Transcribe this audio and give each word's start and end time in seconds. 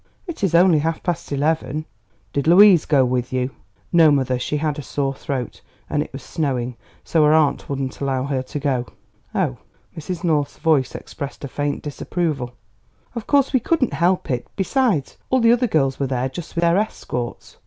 "It 0.25 0.43
is 0.43 0.55
only 0.55 0.79
half 0.79 1.03
past 1.03 1.31
eleven." 1.31 1.85
"Did 2.33 2.47
Louise 2.47 2.85
go 2.87 3.05
with 3.05 3.31
you?" 3.31 3.51
"No, 3.93 4.09
mother; 4.09 4.39
she 4.39 4.57
had 4.57 4.79
a 4.79 4.81
sore 4.81 5.13
throat, 5.13 5.61
and 5.91 6.01
it 6.01 6.11
was 6.11 6.23
snowing; 6.23 6.75
so 7.03 7.23
her 7.23 7.35
aunt 7.35 7.69
wouldn't 7.69 8.01
allow 8.01 8.23
her 8.23 8.41
to 8.41 8.59
go." 8.59 8.87
"Oh!" 9.35 9.57
Mrs. 9.95 10.23
North's 10.23 10.57
voice 10.57 10.95
expressed 10.95 11.43
a 11.43 11.47
faint 11.47 11.83
disapproval. 11.83 12.55
"Of 13.13 13.27
course 13.27 13.53
we 13.53 13.59
couldn't 13.59 13.93
help 13.93 14.31
it; 14.31 14.47
besides, 14.55 15.19
all 15.29 15.39
the 15.39 15.51
other 15.51 15.67
girls 15.67 15.99
were 15.99 16.07
there 16.07 16.29
just 16.29 16.55
with 16.55 16.63
their 16.63 16.79
escorts. 16.79 17.57